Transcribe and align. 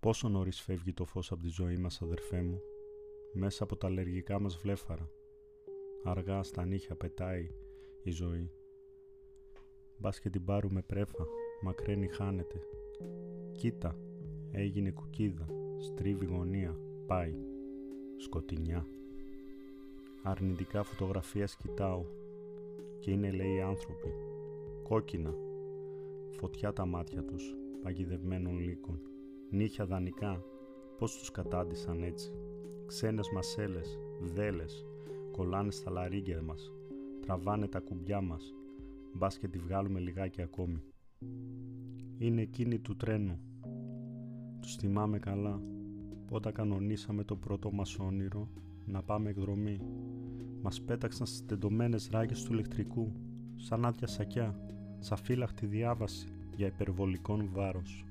Πόσο 0.00 0.28
νωρίς 0.28 0.60
φεύγει 0.60 0.92
το 0.92 1.04
φως 1.04 1.32
από 1.32 1.42
τη 1.42 1.48
ζωή 1.48 1.76
μας 1.76 2.02
αδερφέ 2.02 2.42
μου, 2.42 2.60
μέσα 3.32 3.64
από 3.64 3.76
τα 3.76 3.86
αλλεργικά 3.86 4.40
μας 4.40 4.56
βλέφαρα. 4.56 5.10
Αργά 6.04 6.42
στα 6.42 6.64
νύχια 6.64 6.94
πετάει 6.96 7.50
η 8.02 8.10
ζωή. 8.10 8.50
Μπας 9.98 10.20
και 10.20 10.30
την 10.30 10.44
πάρουμε 10.44 10.82
πρέφα, 10.82 11.26
μακραίνει 11.62 12.06
χάνεται. 12.06 12.60
Κοίτα, 13.52 13.98
έγινε 14.50 14.90
κουκίδα, 14.90 15.46
στρίβει 15.78 16.26
γωνία, 16.26 16.78
πάει. 17.06 17.34
Σκοτεινιά. 18.16 18.86
Αρνητικά 20.22 20.82
φωτογραφία 20.82 21.48
κοιτάω 21.58 22.04
και 22.98 23.10
είναι 23.10 23.30
λέει 23.30 23.60
άνθρωποι. 23.60 24.12
Κόκκινα. 24.82 25.34
Φωτιά 26.30 26.72
τα 26.72 26.86
μάτια 26.86 27.24
τους, 27.24 27.56
παγιδευμένων 27.82 28.58
λύκων. 28.58 29.09
Νύχια 29.52 29.86
δανεικά, 29.86 30.42
πώς 30.98 31.18
τους 31.18 31.30
κατάντησαν 31.30 32.02
έτσι. 32.02 32.32
Ξένες 32.86 33.30
μασέλες, 33.34 33.98
δέλες, 34.20 34.86
κολλάνε 35.32 35.70
στα 35.70 35.90
λαρίγκια 35.90 36.42
μας. 36.42 36.72
Τραβάνε 37.20 37.68
τα 37.68 37.80
κουμπιά 37.80 38.20
μας. 38.20 38.54
Μπας 39.14 39.38
και 39.38 39.48
τη 39.48 39.58
βγάλουμε 39.58 40.00
λιγάκι 40.00 40.42
ακόμη. 40.42 40.82
Είναι 42.18 42.40
εκείνη 42.40 42.78
του 42.78 42.96
τρένου. 42.96 43.38
Τους 44.60 44.76
θυμάμαι 44.76 45.18
καλά. 45.18 45.62
Όταν 46.30 46.52
κανονίσαμε 46.52 47.24
το 47.24 47.36
πρώτο 47.36 47.72
μας 47.72 47.98
όνειρο 47.98 48.48
να 48.86 49.02
πάμε 49.02 49.30
εκδρομή. 49.30 49.80
Μας 50.62 50.82
πέταξαν 50.82 51.26
στις 51.26 51.44
τεντωμένες 51.44 52.08
ράγες 52.12 52.42
του 52.42 52.52
ηλεκτρικού, 52.52 53.12
σαν 53.56 53.84
άδεια 53.84 54.06
σακιά, 54.06 54.60
σαν 54.98 55.18
φύλαχτη 55.18 55.66
διάβαση 55.66 56.28
για 56.56 56.66
υπερβολικών 56.66 57.48
βάρος. 57.52 58.04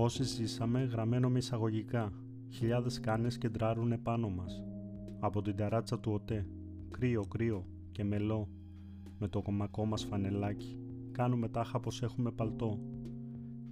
Όσοι 0.00 0.22
ζήσαμε 0.22 0.82
γραμμένο 0.84 1.28
με 1.28 1.38
εισαγωγικά, 1.38 2.12
χιλιάδες 2.48 3.00
κάνες 3.00 3.38
κεντράρουν 3.38 3.92
επάνω 3.92 4.28
μας. 4.28 4.62
Από 5.20 5.42
την 5.42 5.56
ταράτσα 5.56 6.00
του 6.00 6.12
ΟΤΕ, 6.12 6.46
κρύο 6.90 7.24
κρύο 7.24 7.66
και 7.92 8.04
μελό, 8.04 8.48
με 9.18 9.28
το 9.28 9.42
κομμακό 9.42 9.84
μας 9.86 10.04
φανελάκι, 10.04 10.78
κάνουμε 11.12 11.48
τάχα 11.48 11.80
πως 11.80 12.02
έχουμε 12.02 12.30
παλτό. 12.30 12.78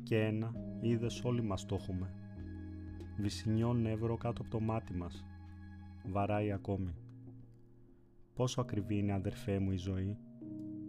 Και 0.03 0.25
ένα, 0.25 0.55
είδες 0.81 1.25
όλοι 1.25 1.43
μας 1.43 1.67
το 1.67 1.75
έχουμε. 1.75 2.15
Βυσινιό 3.21 3.73
νεύρο 3.73 4.17
κάτω 4.17 4.43
από 4.43 4.51
το 4.51 4.61
μάτι 4.61 4.95
μας. 4.95 5.25
Βαράει 6.05 6.53
ακόμη. 6.53 6.95
Πόσο 8.35 8.61
ακριβή 8.61 8.99
είναι 8.99 9.13
αδερφέ 9.13 9.59
μου 9.59 9.73
η 9.73 9.77
ζωή. 9.77 10.17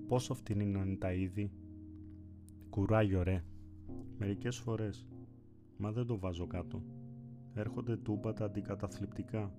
Πόσο 0.08 0.34
φτηνή 0.34 0.64
είναι 0.64 0.96
τα 0.96 1.14
είδη. 1.14 1.52
Κουράγιο 2.70 3.24
ρε. 3.24 3.44
Μερικές 4.18 4.58
φορές 4.58 5.08
Μα 5.78 5.92
δεν 5.92 6.06
το 6.06 6.20
βάζω 6.20 6.48
κάτω. 6.48 6.84
Έρχονται 7.54 7.98
τούμπατα 7.98 8.46
αντικαταθλιπτικά 8.46 9.52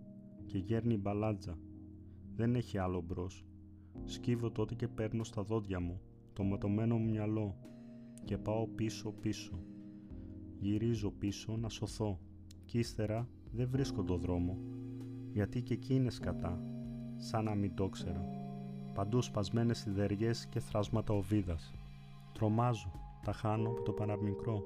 και 0.47 0.59
γέρνει 0.59 0.97
μπαλάτζα. 0.97 1.59
Δεν 2.37 2.55
έχει 2.55 2.79
άλλο 2.79 3.01
μπρος. 3.01 3.45
Σκύβω 4.05 4.51
τότε 4.51 4.75
και 4.75 4.89
παίρνω 4.89 5.25
στα 5.25 5.43
δόντια 5.43 5.81
μου 5.81 6.01
το 6.39 6.45
ματωμένο 6.45 6.97
μου 6.97 7.11
μυαλό 7.11 7.57
και 8.25 8.39
πάω 8.39 8.67
πίσω 8.67 9.13
πίσω. 9.13 9.63
Γυρίζω 10.59 11.11
πίσω 11.11 11.57
να 11.57 11.69
σωθώ 11.69 12.19
και 12.65 12.79
ύστερα 12.79 13.29
δεν 13.53 13.69
βρίσκω 13.69 14.05
το 14.05 14.17
δρόμο 14.17 14.59
γιατί 15.33 15.63
και 15.63 15.75
εκεί 15.75 15.95
είναι 15.95 16.11
σκατά 16.11 16.63
σαν 17.17 17.45
να 17.45 17.55
μην 17.55 17.75
το 17.75 17.89
ξέρα. 17.89 18.25
Παντού 18.95 19.23
σπασμένες 19.23 19.79
σιδεριές 19.79 20.47
και 20.47 20.61
θράσματα 20.61 21.15
οβίδας. 21.15 21.75
Τρομάζω, 22.33 22.91
τα 23.25 23.33
χάνω 23.33 23.71
από 23.71 23.83
το 23.83 23.93
παραμικρό 23.93 24.63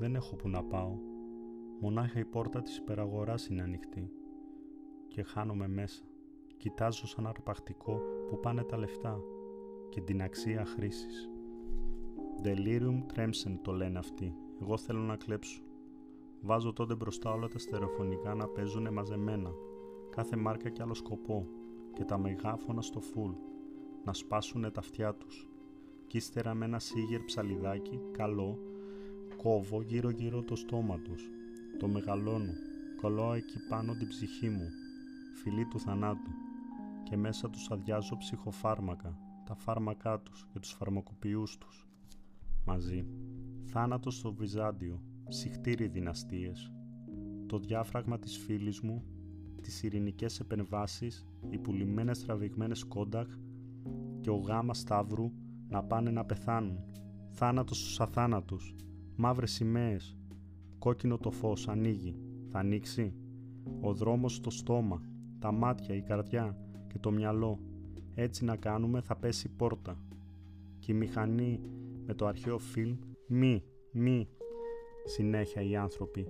δεν 0.00 0.14
έχω 0.14 0.36
που 0.36 0.48
να 0.48 0.62
πάω. 0.62 0.96
Μονάχα 1.80 2.18
η 2.18 2.24
πόρτα 2.24 2.62
της 2.62 2.76
υπεραγοράς 2.76 3.46
είναι 3.46 3.62
ανοιχτή. 3.62 4.10
Και 5.08 5.22
χάνομαι 5.22 5.68
μέσα. 5.68 6.04
Κοιτάζω 6.56 7.06
σαν 7.06 7.26
αρπακτικό 7.26 8.00
που 8.28 8.40
πάνε 8.40 8.62
τα 8.62 8.76
λεφτά 8.76 9.20
και 9.88 10.00
την 10.00 10.22
αξία 10.22 10.64
χρήσης. 10.64 11.30
Delirium 12.44 13.02
tremsen 13.14 13.58
το 13.62 13.72
λένε 13.72 13.98
αυτοί. 13.98 14.34
Εγώ 14.60 14.76
θέλω 14.76 15.00
να 15.00 15.16
κλέψω. 15.16 15.62
Βάζω 16.40 16.72
τότε 16.72 16.94
μπροστά 16.94 17.32
όλα 17.32 17.48
τα 17.48 17.58
στερεοφωνικά 17.58 18.34
να 18.34 18.48
παίζουν 18.48 18.92
μαζεμένα. 18.92 19.50
Κάθε 20.10 20.36
μάρκα 20.36 20.68
και 20.68 20.82
άλλο 20.82 20.94
σκοπό. 20.94 21.46
Και 21.92 22.04
τα 22.04 22.18
μεγάφωνα 22.18 22.82
στο 22.82 23.00
φουλ. 23.00 23.32
Να 24.04 24.12
σπάσουνε 24.12 24.70
τα 24.70 24.80
αυτιά 24.80 25.14
τους. 25.14 25.48
Κι 26.06 26.16
ύστερα 26.16 26.54
με 26.54 26.64
ένα 26.64 26.78
σίγερ 26.78 27.24
ψαλιδάκι, 27.24 28.00
καλό, 28.10 28.58
Κόβω 29.42 29.82
γύρω 29.82 30.10
γύρω 30.10 30.42
το 30.42 30.56
στόμα 30.56 30.98
τους. 30.98 31.30
Το 31.78 31.88
μεγαλώνω. 31.88 32.52
Κολλώ 33.00 33.32
εκεί 33.32 33.56
πάνω 33.68 33.94
την 33.94 34.08
ψυχή 34.08 34.48
μου. 34.48 34.68
Φιλή 35.42 35.64
του 35.64 35.80
θανάτου. 35.80 36.30
Και 37.02 37.16
μέσα 37.16 37.50
τους 37.50 37.70
αδειάζω 37.70 38.16
ψυχοφάρμακα. 38.16 39.18
Τα 39.44 39.54
φάρμακά 39.54 40.20
τους 40.20 40.46
και 40.52 40.58
τους 40.58 40.72
φαρμακοποιούς 40.72 41.58
τους. 41.58 41.88
Μαζί. 42.66 43.06
Θάνατος 43.64 44.16
στο 44.16 44.32
Βυζάντιο. 44.32 45.02
Συχτήρι 45.28 45.86
δυναστείες. 45.86 46.72
Το 47.46 47.58
διάφραγμα 47.58 48.18
της 48.18 48.38
φίλης 48.38 48.80
μου. 48.80 49.04
Τις 49.62 49.82
ειρηνικές 49.82 50.40
επεμβάσεις. 50.40 51.26
Οι 51.50 51.58
πουλημένες 51.58 52.24
τραβηγμένες 52.24 52.84
κόνταχ 52.84 53.26
και 54.20 54.30
ο 54.30 54.36
γάμας 54.36 54.78
σταύρου 54.78 55.32
να 55.68 55.82
πάνε 55.82 56.10
να 56.10 56.24
πεθάνουν. 56.24 56.78
Θάνατος 57.30 57.78
στους 57.78 58.00
αθάνατους 58.00 58.74
μαύρες 59.20 59.50
σημαίες. 59.50 60.16
Κόκκινο 60.78 61.18
το 61.18 61.30
φως 61.30 61.68
ανοίγει. 61.68 62.16
Θα 62.48 62.58
ανοίξει. 62.58 63.14
Ο 63.80 63.94
δρόμος 63.94 64.34
στο 64.34 64.50
στόμα, 64.50 65.02
τα 65.38 65.52
μάτια, 65.52 65.94
η 65.94 66.02
καρδιά 66.02 66.56
και 66.86 66.98
το 66.98 67.10
μυαλό. 67.10 67.58
Έτσι 68.14 68.44
να 68.44 68.56
κάνουμε 68.56 69.00
θα 69.00 69.16
πέσει 69.16 69.48
πόρτα. 69.48 70.00
Και 70.78 70.92
η 70.92 70.94
μηχανή 70.94 71.60
με 72.06 72.14
το 72.14 72.26
αρχαίο 72.26 72.58
φιλμ 72.58 72.96
μη, 73.26 73.62
μη. 73.92 74.28
Συνέχεια 75.04 75.62
οι 75.62 75.76
άνθρωποι. 75.76 76.26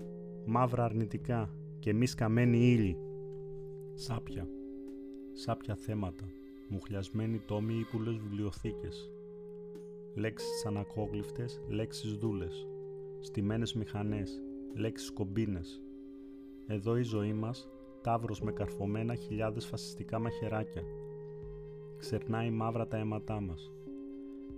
Μαύρα 0.47 0.85
αρνητικά 0.85 1.55
και 1.79 1.95
μη 1.95 2.07
σκαμμένοι 2.07 2.73
ύλη. 2.73 2.97
Σάπια. 3.95 4.49
Σάπια 5.33 5.75
θέματα. 5.75 6.25
Μουχλιασμένοι 6.69 7.39
τόμοι 7.39 7.75
ή 7.75 7.85
πουλές 7.91 8.17
βιβλιοθήκες. 8.17 9.11
Λέξεις 10.15 10.67
ανακόγλυφτες, 10.67 11.63
λέξεις 11.69 12.17
δούλες 12.17 12.70
στημένες 13.21 13.75
μηχανές, 13.75 14.43
λέξεις 14.75 15.11
κομπίνες. 15.11 15.83
Εδώ 16.67 16.97
η 16.97 17.03
ζωή 17.03 17.33
μας, 17.33 17.69
τάβρος 18.03 18.41
με 18.41 18.53
καρφωμένα 18.53 19.15
χιλιάδες 19.15 19.67
φασιστικά 19.67 20.19
μαχαιράκια. 20.19 20.83
Ξερνάει 21.99 22.51
μαύρα 22.51 22.89
τα 22.89 22.97
αίματά 22.97 23.41
μας. 23.41 23.71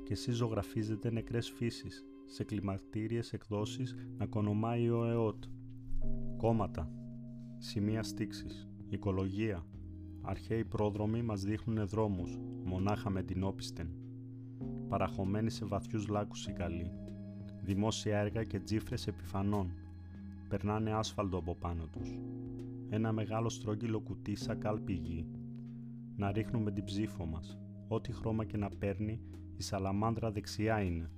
Και 0.03 0.13
εσύ 0.13 0.33
ζωγραφίζετε 0.33 1.11
νεκρές 1.11 1.51
φύσεις, 1.51 2.07
σε 2.25 2.45
κλιματήριες 2.45 3.33
εκδόσεις 3.33 3.95
να 4.19 4.27
κονομάει 4.27 4.91
ο 4.91 5.05
ΕΟΤ. 5.05 5.45
Κόμματα, 6.37 6.91
σημεία 7.59 8.03
στήξης, 8.03 8.69
οικολογία, 8.89 9.67
αρχαίοι 10.23 10.65
πρόδρομοι 10.65 11.23
μας 11.23 11.43
δείχνουν 11.43 11.89
δρόμους, 11.89 12.39
μονάχα 12.65 13.11
με 13.11 13.23
την 13.23 13.43
όπιστεν. 13.43 13.91
Παραχωμένοι 14.89 15.51
σε 15.51 15.65
βαθιούς 15.65 16.09
λάκους 16.09 16.47
οι 16.47 16.53
καλοί, 16.53 16.93
δημόσια 17.63 18.19
έργα 18.19 18.45
και 18.45 18.61
τζίφρες 18.61 19.07
επιφανών. 19.07 19.71
Περνάνε 20.49 20.93
άσφαλτο 20.93 21.37
από 21.37 21.55
πάνω 21.55 21.87
τους. 21.87 22.19
Ένα 22.89 23.13
μεγάλο 23.13 23.49
στρόγγυλο 23.49 24.01
κουτί 24.01 24.35
σαν 24.35 24.59
κάλπη 24.59 24.93
γη. 24.93 25.27
Να 26.17 26.33
ρίχνουμε 26.33 26.71
την 26.71 26.85
ψήφο 26.85 27.27
μας. 27.27 27.59
Ό,τι 27.89 28.13
χρώμα 28.13 28.45
και 28.45 28.57
να 28.57 28.69
παίρνει, 28.69 29.21
η 29.57 29.63
σαλαμάνδρα 29.63 30.31
δεξιά 30.31 30.81
είναι. 30.81 31.11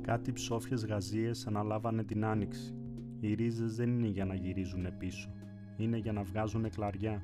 Κάτι 0.00 0.32
ψόφιες 0.32 0.84
γαζίες 0.86 1.46
αναλάβανε 1.46 2.04
την 2.04 2.24
άνοιξη. 2.24 2.74
Οι 3.20 3.34
ρίζες 3.34 3.76
δεν 3.76 3.88
είναι 3.88 4.06
για 4.06 4.24
να 4.24 4.34
γυρίζουν 4.34 4.96
πίσω. 4.98 5.30
Είναι 5.76 5.96
για 5.96 6.12
να 6.12 6.22
βγάζουν 6.22 6.70
κλαριά. 6.70 7.22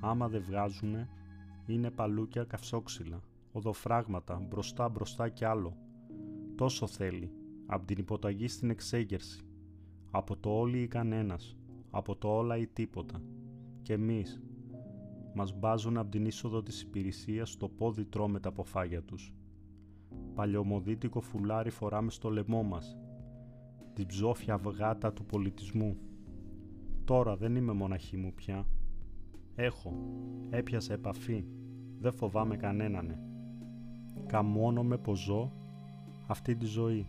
Άμα 0.00 0.28
δεν 0.28 0.42
βγάζουνε, 0.42 1.08
είναι 1.66 1.90
παλούκια 1.90 2.44
καυσόξυλα, 2.44 3.20
οδοφράγματα, 3.52 4.46
μπροστά 4.48 4.88
μπροστά 4.88 5.28
κι 5.28 5.44
άλλο. 5.44 5.76
Τόσο 6.54 6.86
θέλει, 6.86 7.30
από 7.70 7.86
την 7.86 7.98
υποταγή 7.98 8.48
στην 8.48 8.70
εξέγερση, 8.70 9.40
από 10.10 10.36
το 10.36 10.50
όλοι 10.50 10.78
ή 10.78 10.86
κανένας, 10.86 11.56
από 11.90 12.16
το 12.16 12.28
όλα 12.28 12.56
ή 12.56 12.66
τίποτα. 12.66 13.22
Και 13.82 13.92
εμείς, 13.92 14.42
μας 15.34 15.58
μπάζουν 15.58 15.96
από 15.96 16.10
την 16.10 16.26
είσοδο 16.26 16.62
της 16.62 16.82
υπηρεσίας 16.82 17.50
στο 17.50 17.68
πόδι 17.68 18.04
τρώμε 18.04 18.40
τα 18.40 18.48
αποφάγια 18.48 19.02
τους. 19.02 19.32
Παλιωμοδίτικο 20.34 21.20
φουλάρι 21.20 21.70
φοράμε 21.70 22.10
στο 22.10 22.30
λαιμό 22.30 22.62
μας, 22.62 22.96
την 23.92 24.06
ψόφια 24.06 24.54
αυγάτα 24.54 25.12
του 25.12 25.24
πολιτισμού. 25.24 25.96
Τώρα 27.04 27.36
δεν 27.36 27.56
είμαι 27.56 27.72
μοναχή 27.72 28.16
μου 28.16 28.32
πια. 28.34 28.66
Έχω, 29.54 29.92
έπιασα 30.50 30.92
επαφή, 30.92 31.44
δεν 31.98 32.12
φοβάμαι 32.12 32.56
κανένανε. 32.56 33.22
Καμώνομαι 34.26 34.98
πως 34.98 35.18
ζω 35.18 35.52
αυτή 36.26 36.56
τη 36.56 36.66
ζωή 36.66 37.06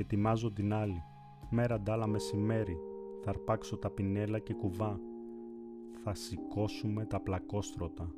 και 0.00 0.06
ετοιμάζω 0.06 0.52
την 0.52 0.72
άλλη. 0.72 1.02
Μέρα 1.50 1.80
ντάλα 1.80 2.06
μεσημέρι, 2.06 2.78
θα 3.22 3.30
αρπάξω 3.30 3.76
τα 3.76 3.90
πινέλα 3.90 4.38
και 4.38 4.54
κουβά. 4.54 5.00
Θα 6.04 6.14
σηκώσουμε 6.14 7.04
τα 7.04 7.20
πλακόστρωτα. 7.20 8.14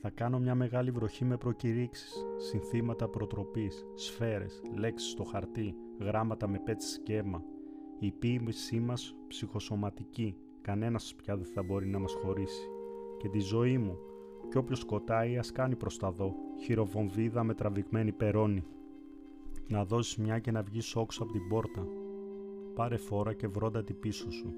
Θα 0.00 0.10
κάνω 0.10 0.38
μια 0.38 0.54
μεγάλη 0.54 0.90
βροχή 0.90 1.24
με 1.24 1.36
προκηρύξεις, 1.36 2.26
συνθήματα 2.36 3.08
προτροπής, 3.08 3.86
σφαίρες, 3.94 4.62
λέξεις 4.74 5.10
στο 5.10 5.24
χαρτί, 5.24 5.74
γράμματα 6.00 6.48
με 6.48 6.58
πέτσι 6.58 6.88
σκέμα. 6.88 7.42
Η 7.98 8.12
ποίησή 8.12 8.80
μας 8.80 9.16
ψυχοσωματική, 9.28 10.36
κανένας 10.60 11.14
πια 11.14 11.36
δεν 11.36 11.46
θα 11.46 11.62
μπορεί 11.62 11.86
να 11.86 11.98
μας 11.98 12.12
χωρίσει. 12.12 12.68
Και 13.18 13.28
τη 13.28 13.38
ζωή 13.38 13.78
μου, 13.78 13.98
κι 14.50 14.58
όποιος 14.58 14.78
σκοτάει 14.78 15.38
ας 15.38 15.52
κάνει 15.52 15.76
προς 15.76 15.98
τα 15.98 16.10
δω, 16.10 16.34
χειροβομβίδα 16.60 17.44
με 17.44 17.54
τραβηγμένη 17.54 18.12
περώνη. 18.12 18.64
Να 19.70 19.84
δώσεις 19.84 20.16
μια 20.16 20.38
και 20.38 20.50
να 20.50 20.62
βγεις 20.62 20.96
όξω 20.96 21.22
από 21.22 21.32
την 21.32 21.48
πόρτα. 21.48 21.86
Πάρε 22.74 22.96
φόρα 22.96 23.32
και 23.32 23.46
βρώτα 23.46 23.84
την 23.84 24.00
πίσω 24.00 24.30
σου. 24.30 24.52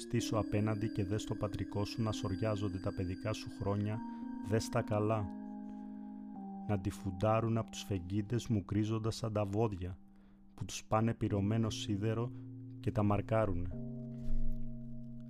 Στήσου 0.00 0.38
απέναντι 0.38 0.88
και 0.88 1.04
δες 1.04 1.24
το 1.24 1.34
πατρικό 1.34 1.84
σου 1.84 2.02
να 2.02 2.12
σοριάζονται 2.12 2.78
τα 2.78 2.94
παιδικά 2.94 3.32
σου 3.32 3.48
χρόνια, 3.60 3.98
δες 4.48 4.68
τα 4.68 4.82
καλά. 4.82 5.28
Να 6.68 6.78
τη 6.78 6.90
φουντάρουν 6.90 7.56
από 7.56 7.70
τους 7.70 7.82
φεγγίτες 7.82 8.46
μου 8.46 8.64
κρίζοντας 8.64 9.16
σαν 9.16 9.32
τα 9.32 9.44
βόδια, 9.44 9.98
που 10.54 10.64
τους 10.64 10.84
πάνε 10.84 11.14
πυρωμένο 11.14 11.70
σίδερο 11.70 12.32
και 12.80 12.92
τα 12.92 13.02
μαρκάρουνε. 13.02 13.68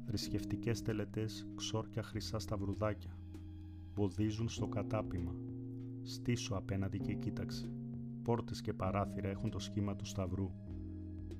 Θρησκευτικές 0.06 0.82
τελετές 0.82 1.48
ξόρκια 1.54 2.02
χρυσά 2.02 2.38
σταυρουδάκια. 2.38 3.18
Βοδίζουν 3.94 4.48
στο 4.48 4.66
κατάπημα. 4.66 5.34
Στήσου 6.02 6.56
απέναντι 6.56 6.98
και 6.98 7.14
κοίταξε. 7.14 7.77
Πόρτες 8.28 8.60
και 8.60 8.72
παράθυρα 8.72 9.28
έχουν 9.28 9.50
το 9.50 9.58
σχήμα 9.58 9.96
του 9.96 10.04
σταυρού. 10.04 10.50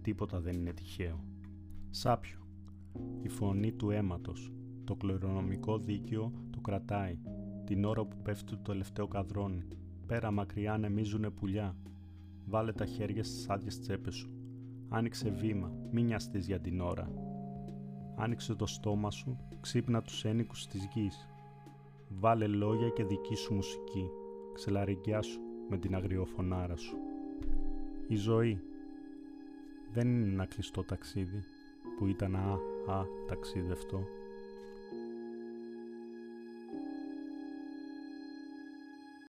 Τίποτα 0.02 0.40
δεν 0.40 0.56
είναι 0.56 0.72
τυχαίο. 0.72 1.24
Σάπιο. 1.90 2.38
Η 3.20 3.28
φωνή 3.28 3.72
του 3.72 3.90
αίματος. 3.90 4.52
Το 4.84 4.94
κληρονομικό 4.94 5.78
δίκαιο 5.78 6.32
το 6.50 6.60
κρατάει. 6.60 7.18
Την 7.64 7.84
ώρα 7.84 8.04
που 8.04 8.16
πέφτει 8.22 8.44
το 8.44 8.56
τελευταίο 8.56 9.08
καδρόνι. 9.08 9.68
Πέρα 10.06 10.30
μακριά 10.30 10.72
ανεμίζουνε 10.72 11.30
πουλιά. 11.30 11.76
Βάλε 12.44 12.72
τα 12.72 12.86
χέρια 12.86 13.24
στις 13.24 13.48
άδειες 13.48 13.80
τσέπες 13.80 14.14
σου. 14.14 14.30
Άνοιξε 14.88 15.30
βήμα, 15.30 15.72
μην 15.90 16.04
νοιαστείς 16.04 16.46
για 16.46 16.60
την 16.60 16.80
ώρα. 16.80 17.10
Άνοιξε 18.16 18.54
το 18.54 18.66
στόμα 18.66 19.10
σου, 19.10 19.36
ξύπνα 19.60 20.02
τους 20.02 20.24
ένικους 20.24 20.66
της 20.66 20.88
γης. 20.94 21.28
Βάλε 22.08 22.46
λόγια 22.46 22.88
και 22.88 23.04
δική 23.04 23.34
σου 23.34 23.54
μουσική. 23.54 24.08
σου 25.22 25.47
με 25.68 25.78
την 25.78 25.94
αγριοφωνάρα 25.94 26.76
σου. 26.76 26.96
Η 28.08 28.16
ζωή 28.16 28.60
δεν 29.92 30.08
είναι 30.08 30.32
ένα 30.32 30.46
κλειστό 30.46 30.84
ταξίδι 30.84 31.44
που 31.96 32.06
ήταν 32.06 32.36
α, 32.36 32.60
α, 32.92 33.04
ταξίδευτο 33.26 34.08